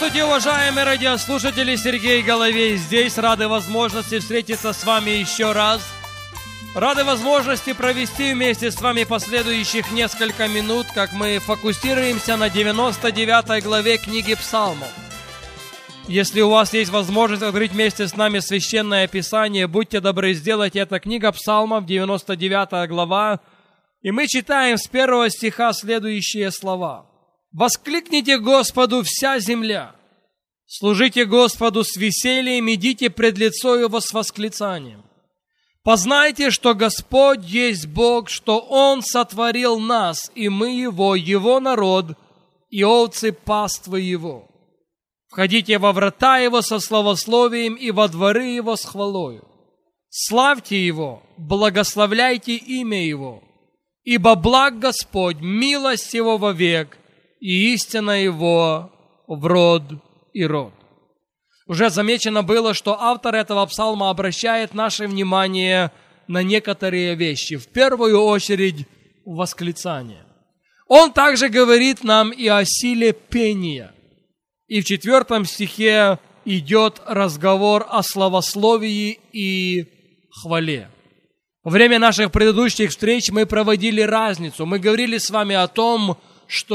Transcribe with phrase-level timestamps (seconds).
[0.00, 1.76] Здравствуйте, уважаемые радиослушатели!
[1.76, 3.18] Сергей Головей здесь.
[3.18, 5.86] Рады возможности встретиться с вами еще раз.
[6.74, 13.98] Рады возможности провести вместе с вами последующих несколько минут, как мы фокусируемся на 99 главе
[13.98, 14.88] книги Псалмов.
[16.08, 20.98] Если у вас есть возможность открыть вместе с нами Священное Писание, будьте добры сделать это.
[20.98, 23.40] Книга Псалмов, 99 глава.
[24.00, 27.04] И мы читаем с первого стиха следующие слова–
[27.52, 29.96] Воскликните Господу вся земля.
[30.72, 35.02] Служите Господу с весельем, идите пред лицо Его с восклицанием.
[35.82, 42.16] Познайте, что Господь есть Бог, что Он сотворил нас, и мы Его, Его народ,
[42.68, 44.46] и овцы паствы Его.
[45.26, 49.44] Входите во врата Его со словословием и во дворы Его с хвалою.
[50.08, 53.42] Славьте Его, благословляйте имя Его,
[54.04, 56.96] ибо благ Господь, милость Его вовек,
[57.40, 58.92] и истина его
[59.26, 59.82] в род
[60.32, 60.72] и род.
[61.66, 65.92] Уже замечено было, что автор этого псалма обращает наше внимание
[66.26, 67.56] на некоторые вещи.
[67.56, 68.86] В первую очередь
[69.24, 70.24] восклицание.
[70.88, 73.92] Он также говорит нам и о силе пения.
[74.66, 79.86] И в четвертом стихе идет разговор о славословии и
[80.42, 80.88] хвале.
[81.62, 84.66] Во время наших предыдущих встреч мы проводили разницу.
[84.66, 86.29] Мы говорили с вами о том, что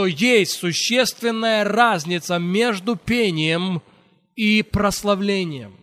[0.05, 3.81] есть существенная разница между пением
[4.35, 5.75] и прославлением,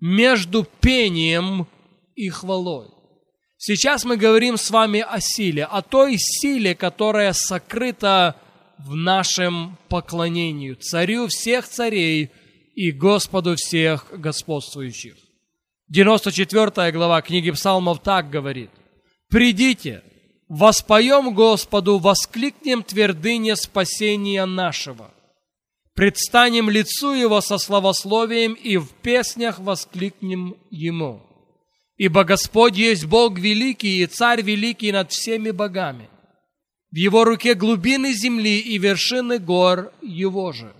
[0.00, 1.66] между пением
[2.14, 2.88] и хвалой.
[3.58, 8.36] Сейчас мы говорим с вами о силе, о той силе, которая сокрыта
[8.78, 12.30] в нашем поклонении царю всех царей
[12.74, 15.14] и Господу всех господствующих.
[15.88, 18.70] 94 глава книги Псалмов так говорит.
[19.28, 20.02] «Придите,
[20.48, 25.12] Воспоем Господу, воскликнем твердыне спасения нашего.
[25.94, 31.22] Предстанем лицу Его со славословием и в песнях воскликнем Ему.
[31.96, 36.08] Ибо Господь есть Бог великий и Царь великий над всеми богами.
[36.92, 40.72] В Его руке глубины земли и вершины гор Его же.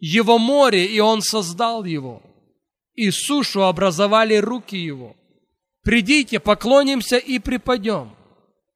[0.00, 2.22] Его море, и Он создал его.
[2.94, 5.14] И сушу образовали руки Его.
[5.82, 8.16] Придите, поклонимся и припадем–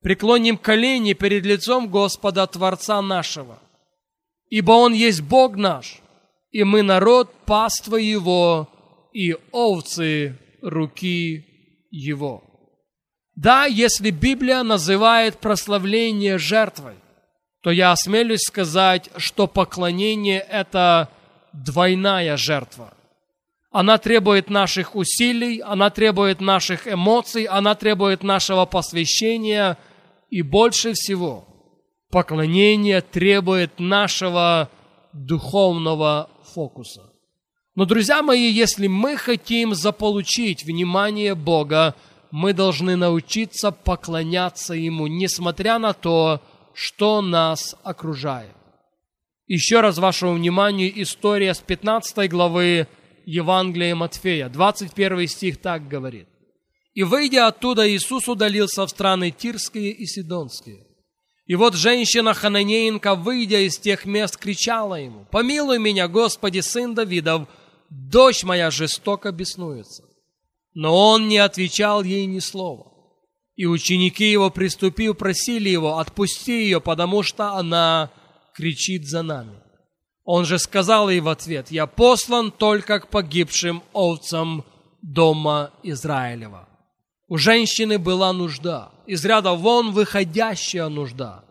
[0.04, 3.58] преклоним колени перед лицом Господа, Творца нашего.
[4.50, 5.96] Ибо Он есть Бог наш,
[6.50, 8.68] и мы народ паства Его
[9.14, 11.46] и овцы руки
[11.90, 12.44] Его.
[13.34, 16.96] Да, если Библия называет прославление жертвой,
[17.62, 21.08] то я осмелюсь сказать, что поклонение– это
[21.54, 22.92] двойная жертва.
[23.70, 29.78] Она требует наших усилий, она требует наших эмоций, она требует нашего посвящения–
[30.34, 31.46] и больше всего
[32.10, 34.68] поклонение требует нашего
[35.12, 37.02] духовного фокуса.
[37.76, 41.94] Но, друзья мои, если мы хотим заполучить внимание Бога,
[42.32, 46.42] мы должны научиться поклоняться Ему, несмотря на то,
[46.72, 48.56] что нас окружает.
[49.46, 52.88] Еще раз вашему вниманию история с 15 главы
[53.24, 54.48] Евангелия Матфея.
[54.48, 56.26] 21 стих так говорит.
[56.94, 60.86] И, выйдя оттуда, Иисус удалился в страны Тирские и Сидонские.
[61.46, 67.48] И вот женщина-хананеинка, выйдя из тех мест, кричала ему, «Помилуй меня, Господи, сын Давидов,
[67.90, 70.04] дочь моя жестоко беснуется».
[70.72, 72.92] Но он не отвечал ей ни слова.
[73.56, 78.10] И ученики его, приступив, просили его, «Отпусти ее, потому что она
[78.54, 79.60] кричит за нами».
[80.24, 84.64] Он же сказал ей в ответ, «Я послан только к погибшим овцам
[85.02, 86.68] дома Израилева».
[87.26, 91.44] У женщины была нужда, из ряда вон выходящая нужда.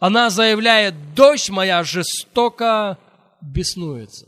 [0.00, 2.98] Она заявляет, дочь моя жестоко
[3.40, 4.26] беснуется.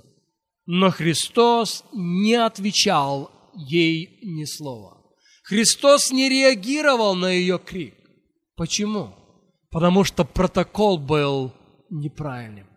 [0.65, 4.99] Но Христос не отвечал ей ни слова.
[5.43, 7.95] Христос не реагировал на ее крик.
[8.57, 9.15] Почему?
[9.71, 11.53] Потому что протокол был
[11.91, 12.69] неправильным.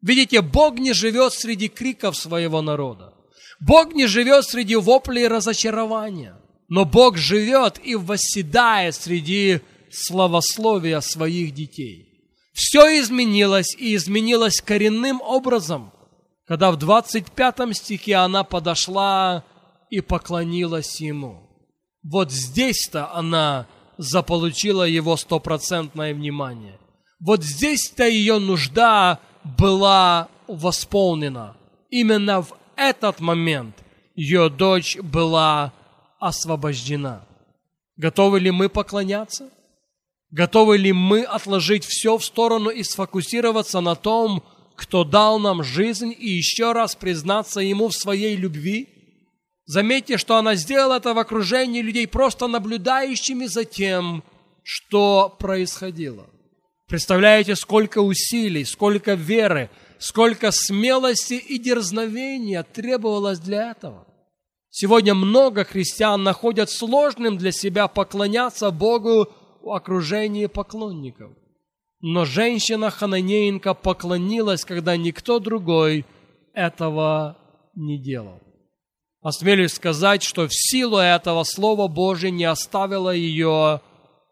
[0.00, 3.14] Видите, Бог не живет среди криков своего народа.
[3.60, 6.41] Бог не живет среди воплей разочарования
[6.74, 9.60] но Бог живет и восседает среди
[9.90, 12.08] славословия своих детей.
[12.54, 15.92] Все изменилось и изменилось коренным образом,
[16.46, 19.44] когда в 25 стихе она подошла
[19.90, 21.46] и поклонилась ему.
[22.02, 23.66] Вот здесь-то она
[23.98, 26.78] заполучила его стопроцентное внимание.
[27.20, 31.54] Вот здесь-то ее нужда была восполнена.
[31.90, 33.76] Именно в этот момент
[34.14, 35.74] ее дочь была
[36.22, 37.26] освобождена.
[37.96, 39.50] Готовы ли мы поклоняться?
[40.30, 44.44] Готовы ли мы отложить все в сторону и сфокусироваться на том,
[44.76, 48.88] кто дал нам жизнь, и еще раз признаться Ему в своей любви?
[49.66, 54.22] Заметьте, что она сделала это в окружении людей, просто наблюдающими за тем,
[54.62, 56.26] что происходило.
[56.88, 64.06] Представляете, сколько усилий, сколько веры, сколько смелости и дерзновения требовалось для этого.
[64.74, 69.28] Сегодня много христиан находят сложным для себя поклоняться Богу
[69.60, 71.32] в окружении поклонников.
[72.00, 76.06] Но женщина Хананеенко поклонилась, когда никто другой
[76.54, 77.36] этого
[77.74, 78.40] не делал.
[79.20, 83.82] Осмелюсь сказать, что в силу этого Слово Божие не оставило ее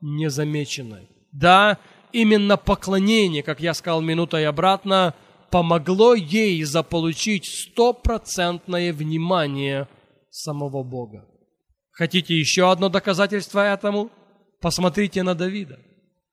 [0.01, 1.07] незамеченной.
[1.33, 1.77] Да,
[2.13, 5.15] именно поклонение, как я сказал минутой обратно,
[5.51, 9.87] помогло ей заполучить стопроцентное внимание
[10.31, 11.27] самого Бога.
[11.91, 14.11] Хотите еще одно доказательство этому?
[14.61, 15.79] Посмотрите на Давида.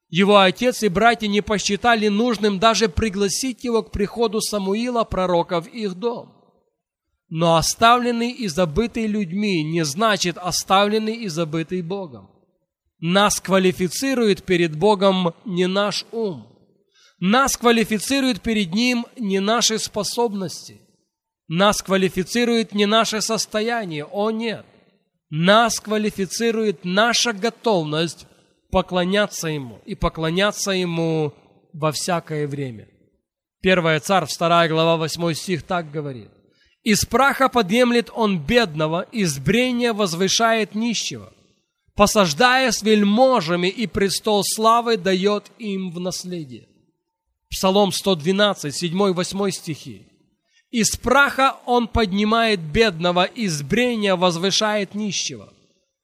[0.08, 5.66] Его отец и братья не посчитали нужным даже пригласить его к приходу Самуила, пророка, в
[5.66, 6.32] их дом.
[7.28, 12.30] Но оставленный и забытый людьми не значит оставленный и забытый Богом.
[13.00, 16.46] Нас квалифицирует перед Богом не наш ум.
[17.20, 20.80] Нас квалифицирует перед Ним не наши способности.
[21.48, 24.04] Нас квалифицирует не наше состояние.
[24.04, 24.66] О нет.
[25.30, 28.26] Нас квалифицирует наша готовность
[28.70, 31.32] поклоняться Ему и поклоняться Ему
[31.72, 32.88] во всякое время.
[33.60, 36.30] Первая царь, вторая глава, восьмой стих так говорит.
[36.84, 41.32] «Из праха подъемлет он бедного, из брения возвышает нищего,
[41.94, 46.68] посаждая с вельможами, и престол славы дает им в наследие».
[47.50, 50.06] Псалом 112, 7-8 стихи.
[50.70, 55.52] «Из праха он поднимает бедного, из брения возвышает нищего»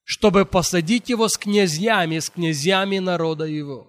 [0.05, 3.89] чтобы посадить его с князьями, с князьями народа его.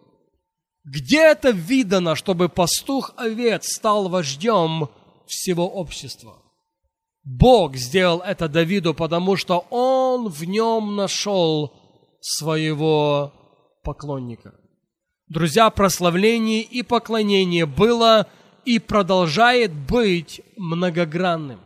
[0.86, 4.89] Где это видано, чтобы пастух овец стал вождем
[5.27, 6.42] всего общества?
[7.24, 11.74] Бог сделал это Давиду, потому что он в нем нашел
[12.22, 13.33] своего
[13.83, 14.54] поклонника.
[15.27, 18.27] Друзья, прославление и поклонение было
[18.65, 21.59] и продолжает быть многогранным.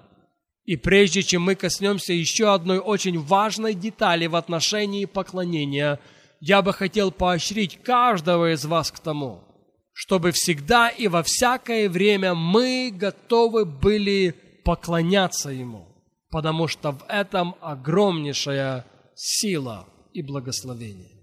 [0.65, 5.99] И прежде чем мы коснемся еще одной очень важной детали в отношении поклонения,
[6.41, 9.43] я бы хотел поощрить каждого из вас к тому,
[9.93, 15.87] чтобы всегда и во всякое время мы готовы были поклоняться Ему,
[16.29, 18.85] потому что в этом огромнейшая
[19.15, 21.18] сила и благословение.